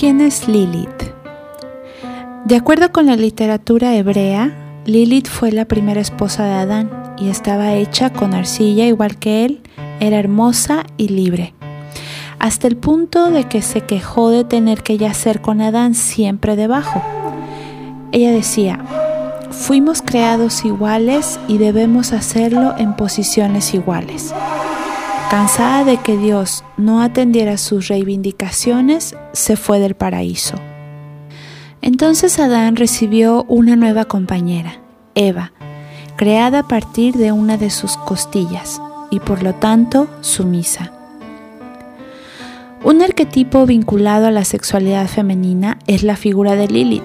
[0.00, 1.12] ¿Quién es Lilith?
[2.46, 7.74] De acuerdo con la literatura hebrea, Lilith fue la primera esposa de Adán y estaba
[7.74, 9.60] hecha con arcilla igual que él,
[10.00, 11.52] era hermosa y libre,
[12.38, 17.02] hasta el punto de que se quejó de tener que yacer con Adán siempre debajo.
[18.10, 18.82] Ella decía,
[19.50, 24.32] fuimos creados iguales y debemos hacerlo en posiciones iguales.
[25.30, 30.56] Cansada de que Dios no atendiera sus reivindicaciones, se fue del paraíso.
[31.82, 34.80] Entonces Adán recibió una nueva compañera,
[35.14, 35.52] Eva,
[36.16, 40.90] creada a partir de una de sus costillas y por lo tanto sumisa.
[42.82, 47.04] Un arquetipo vinculado a la sexualidad femenina es la figura de Lilith.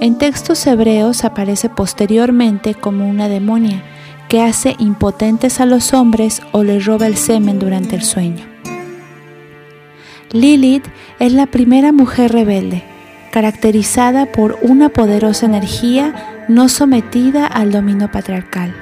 [0.00, 3.82] En textos hebreos aparece posteriormente como una demonia
[4.34, 8.44] que hace impotentes a los hombres o les roba el semen durante el sueño.
[10.32, 10.84] Lilith
[11.20, 12.82] es la primera mujer rebelde,
[13.30, 18.74] caracterizada por una poderosa energía no sometida al dominio patriarcal.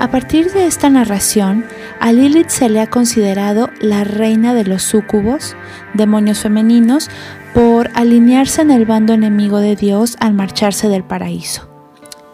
[0.00, 1.66] A partir de esta narración,
[2.00, 5.54] a Lilith se le ha considerado la reina de los súcubos,
[5.92, 7.10] demonios femeninos,
[7.52, 11.73] por alinearse en el bando enemigo de Dios al marcharse del paraíso.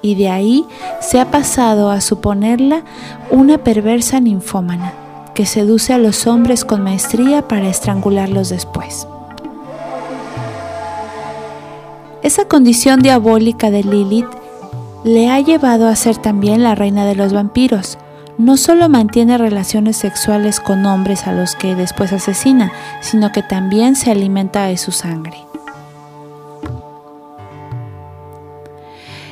[0.03, 0.67] Y de ahí
[1.01, 2.83] se ha pasado a suponerla
[3.31, 4.95] una perversa ninfómana,
[5.35, 9.07] que seduce a los hombres con maestría para estrangularlos después.
[12.23, 14.29] Esa condición diabólica de Lilith
[15.05, 17.99] le ha llevado a ser también la reina de los vampiros.
[18.37, 23.97] No solo mantiene relaciones sexuales con hombres a los que después asesina, sino que también
[23.97, 25.50] se alimenta de su sangre.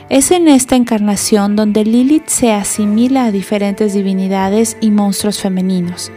[0.09, 6.11] Es en esta encarnación donde Lilith se asimila a diferentes divinidades y monstruos femeninos,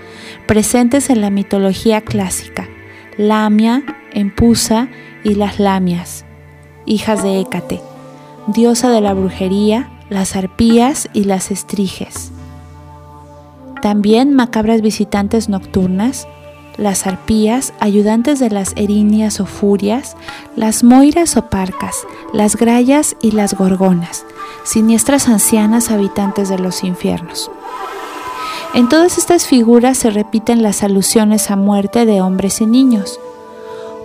[0.48, 2.70] presentes en la mitología clásica,
[3.18, 4.88] Lamia, Empusa
[5.24, 6.26] y las Lamias
[6.86, 7.82] hijas de Hécate,
[8.48, 12.32] diosa de la brujería, las arpías y las estriges.
[13.82, 16.28] También macabras visitantes nocturnas,
[16.82, 20.18] las arpías, ayudantes de las erinias o furias,
[20.56, 21.96] las moiras o parcas,
[22.34, 24.26] las grayas y las gorgonas,
[24.64, 27.52] siniestras ancianas habitantes de los infiernos.
[28.74, 33.20] En todas estas figuras se repiten las alusiones a muerte de hombres y niños,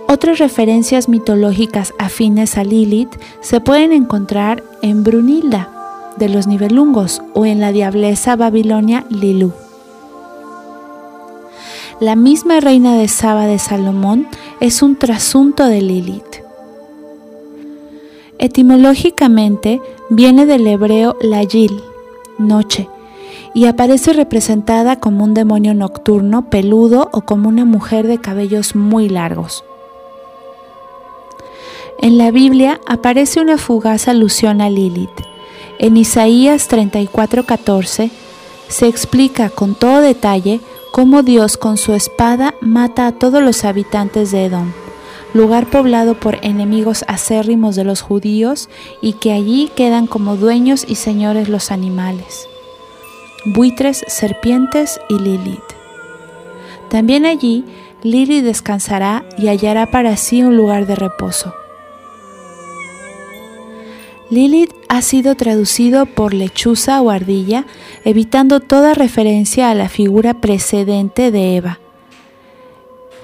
[0.09, 5.69] otras referencias mitológicas afines a Lilith se pueden encontrar en Brunilda
[6.15, 9.51] de los Nibelungos o en la diablesa babilonia Lilú.
[11.99, 14.27] La misma reina de Saba de Salomón
[14.59, 16.43] es un trasunto de Lilith.
[18.37, 19.81] Etimológicamente
[20.11, 21.81] viene del hebreo Layil,
[22.37, 22.87] noche,
[23.55, 29.09] y aparece representada como un demonio nocturno, peludo o como una mujer de cabellos muy
[29.09, 29.63] largos.
[31.99, 35.09] En la Biblia aparece una fugaz alusión a Lilith.
[35.79, 38.11] En Isaías 34:14
[38.67, 40.61] se explica con todo detalle
[40.97, 44.71] cómo Dios con su espada mata a todos los habitantes de Edom,
[45.31, 48.67] lugar poblado por enemigos acérrimos de los judíos
[48.99, 52.47] y que allí quedan como dueños y señores los animales,
[53.45, 55.61] buitres, serpientes y Lilith.
[56.89, 57.63] También allí
[58.01, 61.53] Lilith descansará y hallará para sí un lugar de reposo.
[64.29, 67.65] Lilith ha sido traducido por lechuza o ardilla,
[68.03, 71.79] evitando toda referencia a la figura precedente de Eva.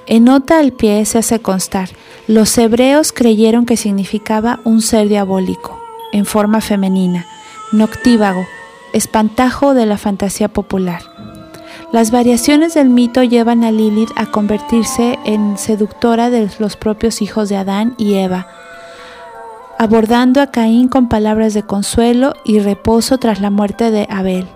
[0.06, 1.90] En nota al pie se hace constar,
[2.28, 5.81] los hebreos creyeron que significaba un ser diabólico,
[6.14, 7.25] en forma femenina,
[7.72, 8.46] noctívago,
[8.94, 11.02] espantajo de la fantasía popular.
[11.91, 17.49] Las variaciones del mito llevan a Lilith a convertirse en seductora de los propios hijos
[17.49, 18.47] de Adán y Eva,
[19.84, 24.47] abordando a Caín con palabras de consuelo y reposo tras la muerte de Abel,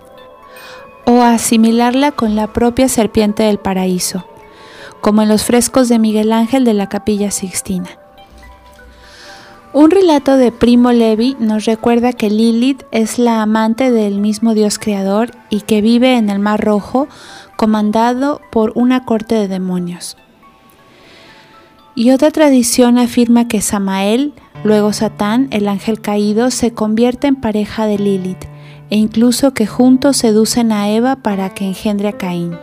[1.05, 4.25] o asimilarla con la propia serpiente del paraíso,
[5.01, 7.89] como en los frescos de Miguel Ángel de la capilla Sixtina.
[9.73, 14.79] Un relato de Primo Levi nos recuerda que Lilith es la amante del mismo Dios
[14.79, 17.09] creador y que vive en el Mar Rojo
[17.57, 20.15] comandado por una corte de demonios.
[21.95, 27.85] Y otra tradición afirma que Samael, luego Satán, el ángel caído, se convierte en pareja
[27.85, 28.45] de Lilith
[28.89, 32.57] e incluso que juntos seducen a Eva para que engendre a Caín.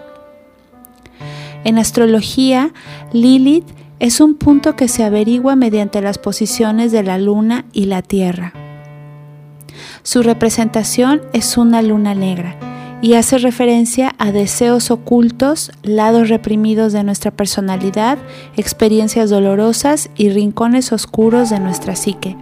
[1.65, 2.73] En astrología,
[3.13, 3.67] Lilith
[4.01, 8.53] es un punto que se averigua mediante las posiciones de la luna y la tierra.
[10.03, 12.74] Su representación es una luna negra
[13.05, 18.17] y hace referencia a deseos ocultos, lados reprimidos de nuestra personalidad,
[18.57, 22.35] experiencias dolorosas y rincones oscuros de nuestra psique.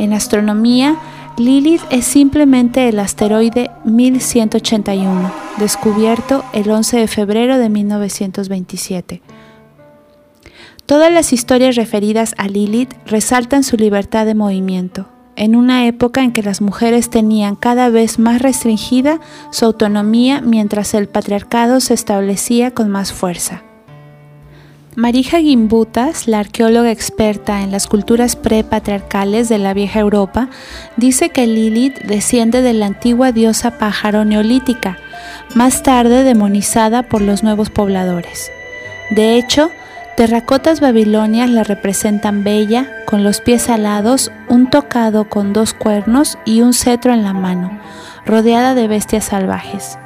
[0.00, 0.96] En astronomía,
[1.38, 9.22] Lilith es simplemente el asteroide 1181, descubierto el 11 de febrero de 1927.
[10.84, 15.06] Todas las historias referidas a Lilith resaltan su libertad de movimiento,
[15.36, 19.20] en una época en que las mujeres tenían cada vez más restringida
[19.50, 23.62] su autonomía mientras el patriarcado se establecía con más fuerza.
[24.94, 30.50] Marija Gimbutas, la arqueóloga experta en las culturas prepatriarcales de la vieja Europa,
[30.98, 34.98] dice que Lilith desciende de la antigua diosa pájaro neolítica,
[35.54, 38.52] más tarde demonizada por los nuevos pobladores.
[39.10, 39.70] De hecho,
[40.16, 46.60] Terracotas babilonias la representan bella, con los pies alados, un tocado con dos cuernos y
[46.60, 47.80] un cetro en la mano,
[48.26, 49.98] rodeada de bestias salvajes.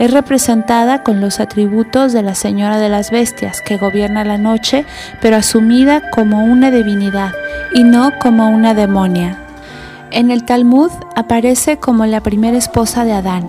[0.00, 4.84] Es representada con los atributos de la Señora de las Bestias, que gobierna la noche,
[5.20, 7.32] pero asumida como una divinidad
[7.72, 9.38] y no como una demonia.
[10.10, 13.48] En el Talmud aparece como la primera esposa de Adán,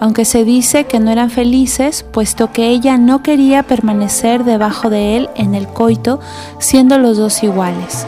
[0.00, 5.16] aunque se dice que no eran felices, puesto que ella no quería permanecer debajo de
[5.16, 6.20] él en el coito,
[6.58, 8.06] siendo los dos iguales.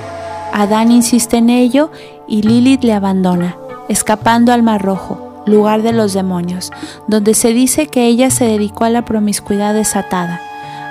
[0.53, 1.91] Adán insiste en ello
[2.27, 3.57] y Lilith le abandona,
[3.89, 6.73] escapando al Mar Rojo, lugar de los demonios,
[7.07, 10.41] donde se dice que ella se dedicó a la promiscuidad desatada.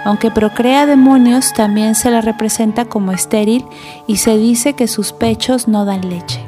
[0.05, 3.65] Aunque procrea demonios, también se la representa como estéril
[4.05, 6.44] y se dice que sus pechos no dan leche.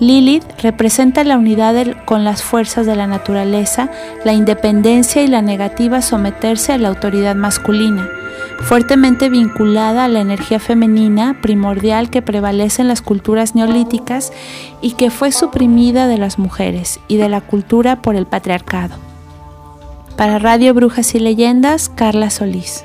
[0.00, 1.76] Lilith representa la unidad
[2.06, 3.90] con las fuerzas de la naturaleza,
[4.24, 8.08] la independencia y la negativa someterse a la autoridad masculina,
[8.62, 14.32] fuertemente vinculada a la energía femenina primordial que prevalece en las culturas neolíticas
[14.80, 18.96] y que fue suprimida de las mujeres y de la cultura por el patriarcado.
[20.16, 22.84] Para Radio Brujas y Leyendas, Carla Solís.